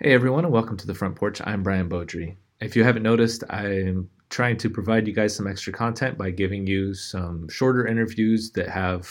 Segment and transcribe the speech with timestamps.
[0.00, 1.40] Hey everyone, and welcome to the front porch.
[1.44, 2.36] I'm Brian Beaudry.
[2.60, 6.68] If you haven't noticed, I'm trying to provide you guys some extra content by giving
[6.68, 9.10] you some shorter interviews that have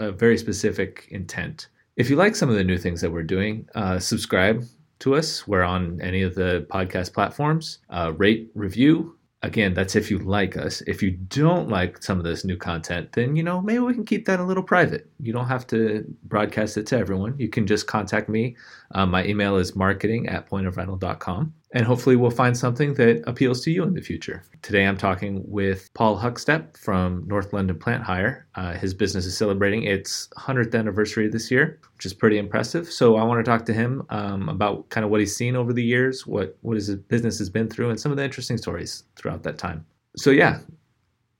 [0.00, 1.68] a very specific intent.
[1.94, 4.64] If you like some of the new things that we're doing, uh, subscribe
[4.98, 5.46] to us.
[5.46, 7.78] We're on any of the podcast platforms.
[7.88, 9.16] Uh, rate, review.
[9.44, 10.80] Again, that's if you like us.
[10.86, 14.06] If you don't like some of this new content, then you know maybe we can
[14.06, 15.06] keep that a little private.
[15.20, 17.34] You don't have to broadcast it to everyone.
[17.38, 18.56] You can just contact me.
[18.94, 23.70] Uh, my email is marketing at pointofrental.com and hopefully we'll find something that appeals to
[23.70, 24.44] you in the future.
[24.62, 28.46] Today I'm talking with Paul Huckstep from North London Plant Hire.
[28.54, 32.90] Uh, his business is celebrating its 100th anniversary this year, which is pretty impressive.
[32.90, 35.72] So I want to talk to him um, about kind of what he's seen over
[35.72, 39.02] the years, what, what his business has been through, and some of the interesting stories
[39.16, 39.84] throughout that time.
[40.16, 40.60] So yeah,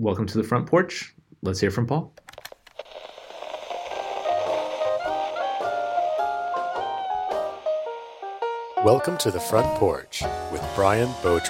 [0.01, 1.15] welcome to the front porch.
[1.43, 2.13] Let's hear from Paul.
[8.85, 11.49] Welcome to the front porch with Brian Beaudry.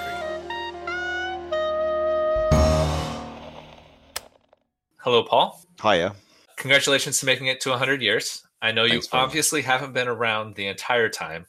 [4.99, 5.61] Hello, Paul.
[5.83, 6.15] Hiya.
[6.55, 8.47] Congratulations to making it to 100 years.
[8.61, 11.45] I know Thanks, you obviously haven't been around the entire time,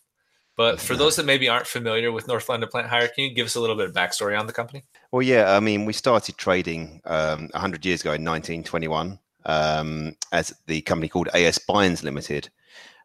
[0.57, 3.47] but for those that maybe aren't familiar with North London Plant Hire, can you give
[3.47, 4.83] us a little bit of backstory on the company?
[5.13, 10.53] Well, yeah, I mean, we started trading um, 100 years ago in 1921 um, as
[10.67, 12.51] the company called AS Bynes Limited.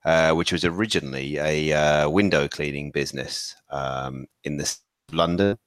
[0.04, 4.78] Uh, which was originally a uh, window cleaning business um, in the
[5.12, 5.60] London.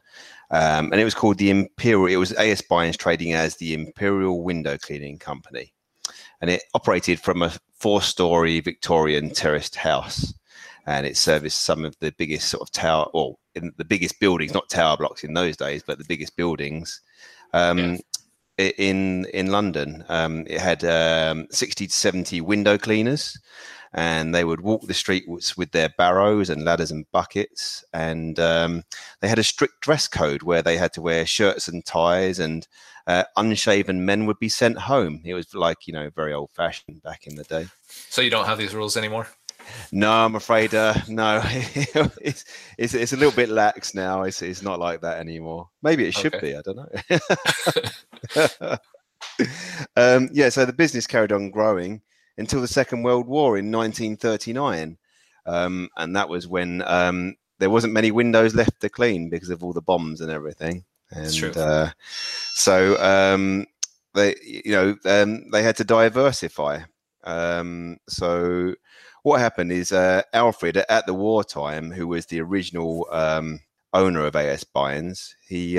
[0.51, 2.07] Um, and it was called the Imperial.
[2.07, 5.73] It was AS Bynes trading as the Imperial Window Cleaning Company,
[6.41, 10.35] and it operated from a four-story Victorian terraced house,
[10.85, 14.53] and it serviced some of the biggest sort of tower, or in the biggest buildings,
[14.53, 17.03] not tower blocks in those days, but the biggest buildings.
[17.53, 18.01] Um,
[18.57, 23.37] In in London, um, it had um, sixty to seventy window cleaners,
[23.95, 27.85] and they would walk the streets with their barrows and ladders and buckets.
[27.93, 28.83] And um,
[29.21, 32.67] they had a strict dress code where they had to wear shirts and ties, and
[33.07, 35.21] uh, unshaven men would be sent home.
[35.25, 37.69] It was like, you know, very old fashioned back in the day.
[37.87, 39.29] So you don't have these rules anymore?
[39.93, 41.41] No, I'm afraid uh, no.
[41.45, 42.45] it's,
[42.77, 44.25] it's, it's a little bit lax now.
[44.25, 45.71] It's it's not like that anymore.
[45.83, 46.53] Maybe it should okay.
[46.53, 46.57] be.
[46.57, 46.77] I don't
[48.67, 48.77] know.
[49.97, 50.49] um, yeah.
[50.51, 52.03] So the business carried on growing,
[52.37, 54.99] until the Second World War in 1939.
[55.47, 59.63] Um, and that was when um, there wasn't many windows left to clean because of
[59.63, 60.85] all the bombs and everything.
[61.11, 61.91] And uh,
[62.55, 63.67] so um,
[64.15, 66.81] they, you know, um, they had to diversify.
[67.23, 68.75] Um, so
[69.23, 73.61] what happened is uh, Alfred at the wartime, who was the original um,
[73.93, 75.79] owner of AS Bynes, he,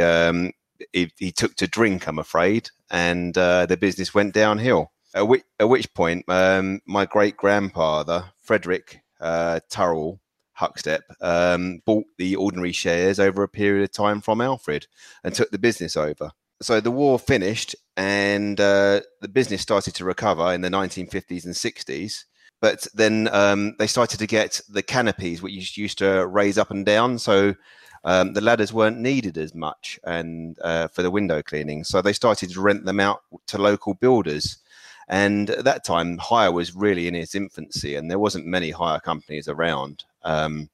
[0.93, 4.91] he, he took to drink, I'm afraid, and uh, the business went downhill.
[5.15, 10.19] At which, at which point, um, my great grandfather, Frederick uh, Turrell
[10.59, 14.87] Huckstep, um, bought the ordinary shares over a period of time from Alfred
[15.23, 16.31] and took the business over.
[16.61, 21.53] So the war finished and uh, the business started to recover in the 1950s and
[21.53, 22.25] 60s.
[22.61, 26.85] But then um, they started to get the canopies, which used to raise up and
[26.85, 27.19] down.
[27.19, 27.55] So
[28.03, 31.85] um, the ladders weren't needed as much and uh, for the window cleaning.
[31.85, 34.57] So they started to rent them out to local builders
[35.07, 38.99] and at that time, hire was really in its infancy, and there wasn't many hire
[38.99, 40.03] companies around.
[40.23, 40.69] Um,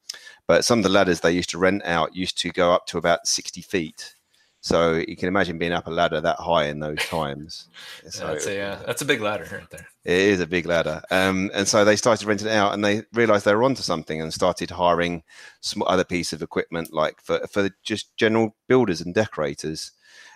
[0.48, 2.98] but some of the ladders they used to rent out used to go up to
[2.98, 4.16] about 60 feet.
[4.62, 7.68] So you can imagine being up a ladder that high in those times.
[8.10, 9.88] So, that's, a, uh, that's a big ladder right there.
[10.04, 11.02] It is a big ladder.
[11.12, 14.20] Um, and so they started renting it out and they realized they were onto something
[14.20, 15.24] and started hiring
[15.62, 19.92] some other piece of equipment like for, for just general builders and decorators.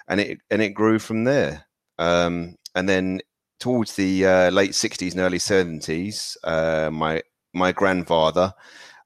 [0.07, 1.65] And it, and it grew from there.
[1.97, 3.21] Um, and then
[3.59, 7.21] towards the uh, late 60s and early 70s, uh, my
[7.53, 8.53] my grandfather,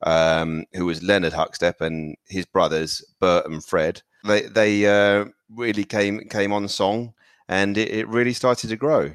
[0.04, 5.84] um, who was Leonard Huckstep, and his brothers Bert and Fred, they they uh, really
[5.84, 7.14] came came on song,
[7.48, 9.14] and it, it, really started to grow.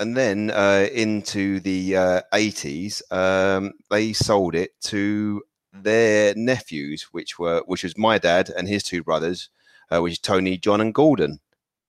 [0.00, 1.92] And then uh, into the
[2.32, 5.42] 80s, uh, um, they sold it to
[5.72, 9.50] their nephews, which were which was my dad and his two brothers,
[9.90, 11.40] uh, which is Tony, John, and Gordon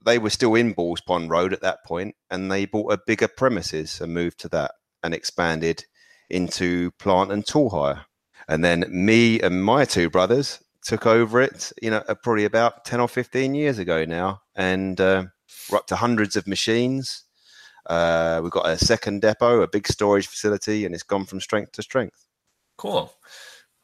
[0.05, 3.27] they were still in Balls Pond Road at that point, and they bought a bigger
[3.27, 4.71] premises and moved to that
[5.03, 5.85] and expanded
[6.29, 8.05] into plant and tool hire.
[8.47, 12.85] And then me and my two brothers took over it, you know, uh, probably about
[12.85, 14.41] 10 or 15 years ago now.
[14.55, 15.25] And uh,
[15.69, 17.23] we're up to hundreds of machines.
[17.87, 21.73] Uh, we've got a second depot, a big storage facility, and it's gone from strength
[21.73, 22.25] to strength.
[22.77, 23.11] Cool.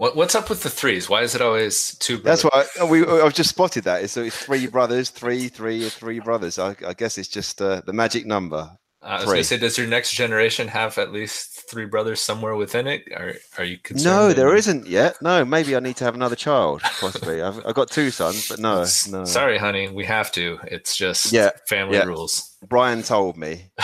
[0.01, 1.07] What, what's up with the threes?
[1.07, 2.17] Why is it always two?
[2.17, 2.41] Brothers?
[2.41, 4.09] That's why I, we, uh, I've just spotted that.
[4.09, 6.57] So it's three brothers, three, three, three brothers.
[6.57, 8.75] I, I guess it's just uh, the magic number.
[9.03, 12.19] Uh, I was going to say, does your next generation have at least three brothers
[12.19, 13.03] somewhere within it?
[13.15, 14.05] Are are you concerned?
[14.05, 15.17] No, there not yet.
[15.21, 17.43] No, maybe I need to have another child, possibly.
[17.43, 19.25] I've, I've got two sons, but no, no.
[19.25, 20.57] Sorry, honey, we have to.
[20.63, 22.05] It's just yeah, family yeah.
[22.05, 22.57] rules.
[22.67, 23.69] Brian told me.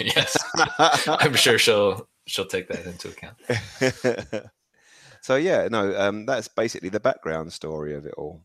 [0.00, 0.12] Yeah.
[0.16, 0.36] yes,
[1.06, 3.36] I'm sure she'll she'll take that into account.
[5.28, 8.40] so yeah, no, um, that's basically the background story of it all.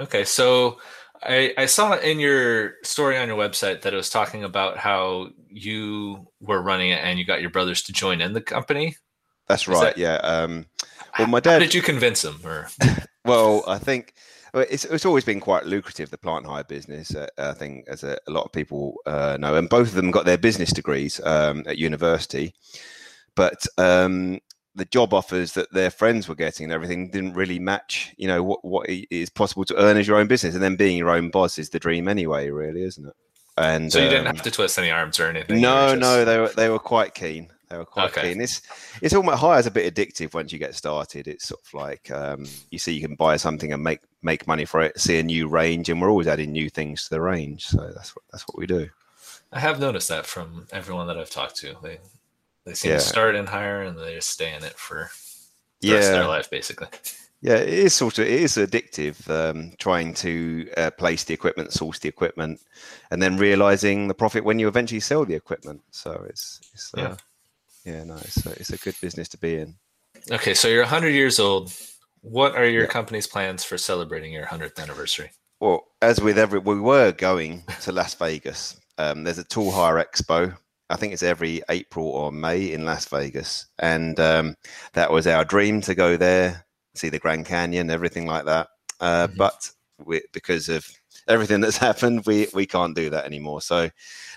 [0.00, 0.78] Okay, so
[1.22, 5.28] I, I saw in your story on your website that it was talking about how
[5.48, 8.96] you were running it and you got your brothers to join in the company.
[9.46, 9.94] That's right.
[9.94, 10.16] That, yeah.
[10.16, 10.66] Um,
[11.16, 11.52] well, my dad.
[11.52, 12.40] How did you convince them?
[12.44, 12.66] Or
[13.24, 14.12] well, I think
[14.52, 17.14] it's it's always been quite lucrative the plant hire business.
[17.14, 20.10] Uh, I think as a, a lot of people uh, know, and both of them
[20.10, 22.52] got their business degrees um, at university.
[23.36, 24.40] But um,
[24.76, 28.42] the job offers that their friends were getting and everything didn't really match you know
[28.42, 30.54] what what is possible to earn as your own business.
[30.54, 33.14] And then being your own boss is the dream anyway really isn't it?
[33.58, 36.00] And so you didn't um, have to twist any arms or anything no just...
[36.00, 37.50] no they were they were quite keen.
[37.68, 38.28] They were quite okay.
[38.32, 38.40] keen.
[38.40, 38.62] It's
[39.02, 41.26] it's almost high as a bit addictive once you get started.
[41.26, 44.64] It's sort of like um, you see you can buy something and make make money
[44.64, 47.66] for it see a new range and we're always adding new things to the range.
[47.66, 48.88] So that's what that's what we do.
[49.52, 51.74] I have noticed that from everyone that I've talked to.
[51.82, 51.98] They
[52.66, 52.98] they seem yeah.
[52.98, 55.08] to start in hire and they just stay in it for
[55.80, 55.94] the yeah.
[55.94, 56.88] rest of their life, basically.
[57.40, 61.72] Yeah, it is sort of it is addictive um, trying to uh, place the equipment,
[61.72, 62.60] source the equipment,
[63.10, 65.82] and then realizing the profit when you eventually sell the equipment.
[65.92, 67.16] So it's, it's uh,
[67.84, 69.76] yeah, yeah, no, it's a, it's a good business to be in.
[70.32, 71.72] Okay, so you're 100 years old.
[72.22, 72.88] What are your yeah.
[72.88, 75.30] company's plans for celebrating your 100th anniversary?
[75.60, 78.80] Well, as with every, we were going to Las Vegas.
[78.98, 80.56] Um, there's a tool hire expo
[80.88, 84.54] I think it's every April or May in Las Vegas, and um,
[84.92, 88.68] that was our dream to go there, see the Grand Canyon, everything like that.
[89.00, 89.36] Uh, mm-hmm.
[89.36, 89.70] But
[90.04, 90.86] we, because of
[91.28, 93.62] everything that's happened, we we can't do that anymore.
[93.62, 93.90] So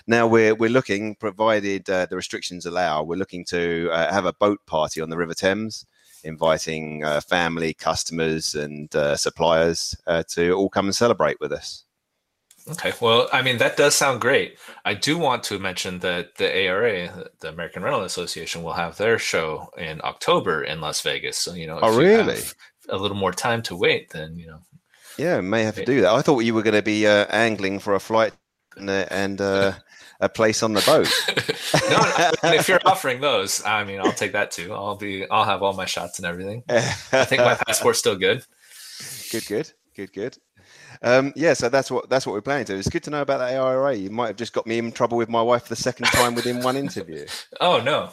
[0.06, 4.32] now we're we're looking, provided uh, the restrictions allow, we're looking to uh, have a
[4.32, 5.86] boat party on the River Thames,
[6.24, 11.84] inviting uh, family, customers, and uh, suppliers uh, to all come and celebrate with us.
[12.68, 12.92] Okay.
[13.00, 14.58] Well, I mean, that does sound great.
[14.84, 19.18] I do want to mention that the ARA, the American Rental Association, will have their
[19.18, 21.38] show in October in Las Vegas.
[21.38, 22.40] So, you know, oh, really?
[22.88, 24.60] a little more time to wait, then, you know.
[25.16, 26.12] Yeah, may have to do that.
[26.12, 28.32] I thought you were going to be uh, angling for a flight
[28.76, 29.72] and, uh, and uh,
[30.20, 31.08] a place on the boat.
[32.42, 34.72] no, if you're offering those, I mean, I'll take that too.
[34.72, 36.62] I'll be, I'll have all my shots and everything.
[36.68, 38.44] I think my passport's still good.
[39.30, 40.38] Good, good, good, good.
[41.02, 42.76] Um, yeah, so that's what that's what we're planning to.
[42.76, 43.94] It's good to know about that ARA.
[43.94, 46.62] You might have just got me in trouble with my wife the second time within
[46.62, 47.26] one interview.
[47.60, 48.10] Oh no,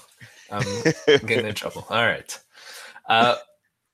[0.52, 0.64] I'm
[1.26, 1.86] getting in trouble.
[1.90, 2.38] All right.
[3.08, 3.36] Uh,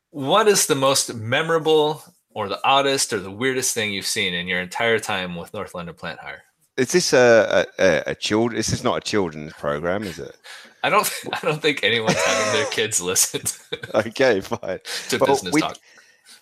[0.10, 4.48] what is the most memorable, or the oddest, or the weirdest thing you've seen in
[4.48, 6.44] your entire time with North London Plant Hire?
[6.78, 8.54] Is this a a, a child?
[8.54, 10.36] This is not a children's program, is it?
[10.84, 11.10] I don't.
[11.34, 13.42] I don't think anyone's having their kids listen.
[13.42, 14.80] To, okay, fine.
[15.10, 15.78] To well, business we, talk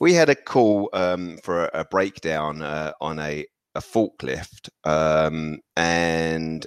[0.01, 3.45] we had a call um, for a, a breakdown uh, on a,
[3.75, 6.65] a forklift, um, and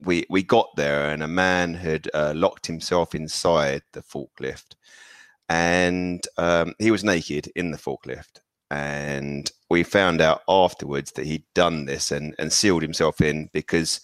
[0.00, 4.74] we we got there, and a man had uh, locked himself inside the forklift,
[5.50, 8.40] and um, he was naked in the forklift.
[8.70, 14.00] And we found out afterwards that he'd done this and, and sealed himself in because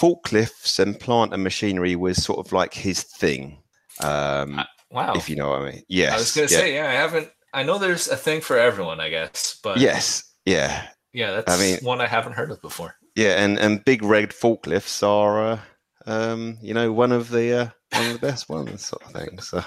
[0.00, 3.58] forklifts and plant and machinery was sort of like his thing.
[4.00, 5.12] Um, uh, wow.
[5.14, 5.82] If you know what I mean.
[5.86, 6.14] Yes.
[6.14, 6.60] I was going to yeah.
[6.60, 10.34] say, yeah, I haven't I know there's a thing for everyone, I guess, but yes,
[10.44, 12.96] yeah, yeah, that's I mean, one I haven't heard of before.
[13.14, 15.60] Yeah, and and big red forklifts are, uh,
[16.06, 19.40] um, you know, one of the uh, one of the best ones, sort of thing.
[19.40, 19.62] So,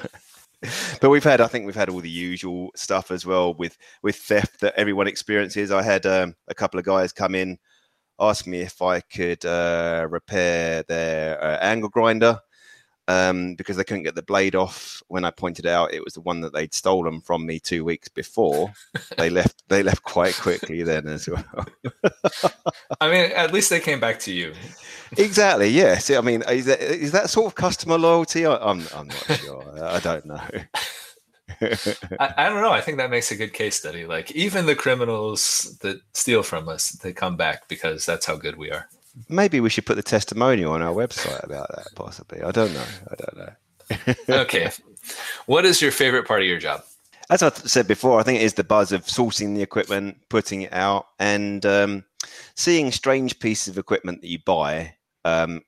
[1.01, 4.17] but we've had, I think we've had all the usual stuff as well with with
[4.17, 5.71] theft that everyone experiences.
[5.71, 7.57] I had um, a couple of guys come in,
[8.19, 12.41] ask me if I could uh, repair their uh, angle grinder
[13.07, 15.01] um, because they couldn't get the blade off.
[15.07, 18.09] When I pointed out it was the one that they'd stolen from me two weeks
[18.09, 18.73] before,
[19.17, 19.63] they left.
[19.69, 21.43] They left quite quickly then as well.
[23.01, 24.53] I mean, at least they came back to you.
[25.17, 25.69] exactly.
[25.69, 26.09] Yes.
[26.09, 28.45] I mean, is that, is that sort of customer loyalty?
[28.45, 29.83] I, am I'm, I'm not sure.
[29.83, 30.41] I don't know.
[32.19, 32.71] I, I, don't know.
[32.71, 34.05] I think that makes a good case study.
[34.05, 38.57] Like even the criminals that steal from us, they come back because that's how good
[38.57, 38.87] we are
[39.29, 41.87] maybe we should put the testimonial on our website about that.
[41.95, 42.85] Possibly, I don't know.
[43.09, 43.53] I don't know.
[44.41, 44.71] okay,
[45.45, 46.83] what is your favorite part of your job?
[47.29, 50.61] As I said before, I think it is the buzz of sourcing the equipment, putting
[50.61, 52.05] it out, and um,
[52.55, 54.95] seeing strange pieces of equipment that you buy
[55.25, 55.61] um,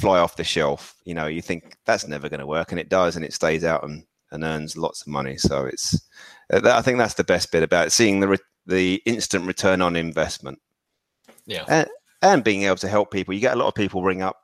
[0.00, 0.94] fly off the shelf.
[1.04, 3.64] You know, you think that's never going to work, and it does, and it stays
[3.64, 5.36] out and, and earns lots of money.
[5.36, 5.94] So it's,
[6.52, 9.80] uh, I think that's the best bit about it, seeing the re- the instant return
[9.80, 10.60] on investment.
[11.46, 11.64] Yeah.
[11.68, 11.88] And,
[12.22, 13.34] and being able to help people.
[13.34, 14.36] You get a lot of people ring up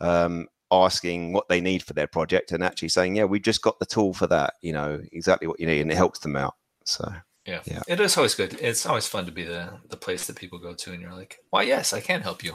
[0.00, 3.78] um, asking what they need for their project and actually saying, "Yeah, we just got
[3.78, 4.54] the tool for that.
[4.62, 6.54] You know exactly what you need," and it helps them out.
[6.84, 7.12] So
[7.46, 7.60] yeah.
[7.64, 8.54] yeah, it is always good.
[8.60, 11.38] It's always fun to be the the place that people go to, and you're like,
[11.50, 12.54] "Why, yes, I can help you.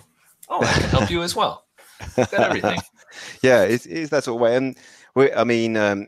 [0.50, 1.66] Oh, I can help you as well."
[2.16, 2.80] Got everything.
[3.44, 4.78] yeah, it's, it's that sort of way, and
[5.16, 6.08] we, I mean, um,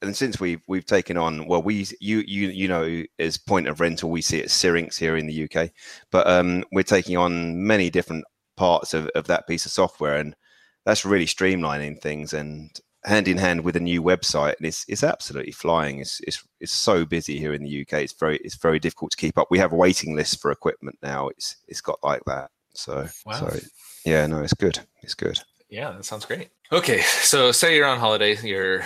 [0.00, 3.80] and since we've we've taken on well we you you you know as point of
[3.80, 5.70] rental we see it syrinx here in the uk
[6.10, 8.24] but um we're taking on many different
[8.56, 10.36] parts of, of that piece of software and
[10.84, 15.02] that's really streamlining things and hand in hand with a new website and it's it's
[15.02, 15.98] absolutely flying.
[15.98, 19.16] It's it's it's so busy here in the uk it's very it's very difficult to
[19.16, 19.48] keep up.
[19.50, 21.28] We have a waiting list for equipment now.
[21.28, 22.50] It's it's got like that.
[22.74, 23.32] So wow.
[23.32, 23.58] so
[24.04, 24.78] yeah no it's good.
[25.02, 25.38] It's good.
[25.68, 28.82] Yeah that sounds great okay so say you're on holiday you're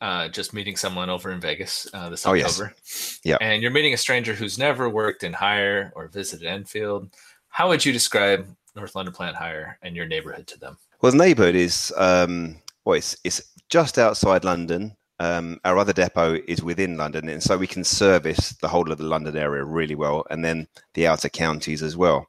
[0.00, 2.64] uh, just meeting someone over in Vegas uh, this October.
[2.66, 3.20] Oh, yes.
[3.24, 3.38] Yeah.
[3.40, 7.08] And you're meeting a stranger who's never worked in hire or visited Enfield.
[7.48, 10.76] How would you describe North London Plant Hire and your neighborhood to them?
[11.00, 14.96] Well, the neighborhood is, um, well, it's, it's just outside London.
[15.20, 18.98] Um, our other depot is within London, and so we can service the whole of
[18.98, 22.26] the London area really well, and then the outer counties as well.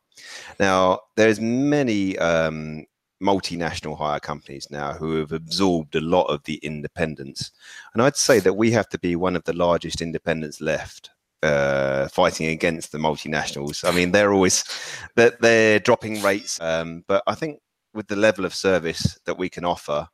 [0.59, 2.85] Now, there's many um,
[3.21, 7.51] multinational hire companies now who have absorbed a lot of the independents.
[7.93, 11.11] And I'd say that we have to be one of the largest independents left.
[11.43, 13.87] Uh, fighting against the multinationals.
[13.87, 14.63] I mean, they're always
[15.15, 17.59] they're, they're dropping rates, um, but I think
[17.93, 20.07] with the level of service that we can offer,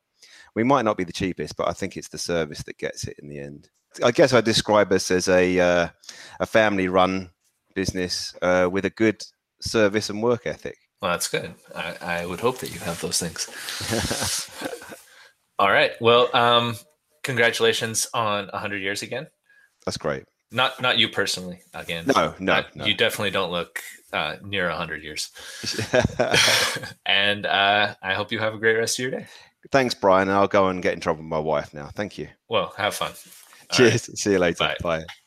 [0.55, 3.17] we might not be the cheapest, but I think it's the service that gets it
[3.20, 3.70] in the end.
[4.03, 5.88] I guess I describe us as a uh,
[6.41, 7.29] a family run
[7.75, 9.24] business uh, with a good
[9.62, 10.77] service and work ethic.
[11.01, 11.53] Well, that's good.
[11.75, 13.50] I, I would hope that you have those things.
[15.60, 15.91] All right.
[16.00, 16.75] Well, um,
[17.24, 19.27] congratulations on 100 years again.
[19.86, 20.24] That's great.
[20.51, 21.62] Not not you personally.
[21.74, 22.86] Again, no, no, no.
[22.86, 23.81] You definitely don't look
[24.12, 25.31] uh, near 100 years.
[27.05, 29.27] and uh, I hope you have a great rest of your day.
[29.72, 30.29] Thanks, Brian.
[30.29, 31.89] I'll go and get in trouble with my wife now.
[31.96, 32.27] Thank you.
[32.50, 33.12] Well, have fun.
[33.12, 34.10] All Cheers.
[34.10, 34.17] Right.
[34.17, 34.58] See you later.
[34.60, 34.77] Bye.
[34.81, 35.05] Bye.